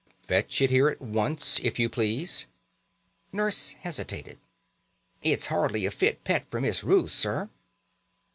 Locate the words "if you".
1.61-1.87